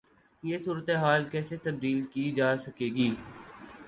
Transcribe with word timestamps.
یہ 0.43 0.57
صورتحال 0.57 1.25
کیسے 1.31 1.57
تبدیل 1.57 2.01
کی 2.13 2.31
جا 2.31 2.55
سکے 2.57 2.87
گی؟ 2.95 3.09